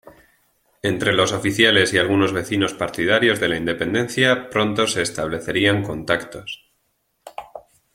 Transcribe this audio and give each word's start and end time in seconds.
Entre 0.81 1.13
los 1.13 1.31
oficiales 1.31 1.93
y 1.93 1.99
algunos 1.99 2.33
vecinos 2.33 2.73
partidarios 2.73 3.39
de 3.39 3.49
la 3.49 3.57
independencia 3.57 4.49
pronto 4.49 4.87
se 4.87 5.03
establecerían 5.03 5.83
contactos. 5.83 6.65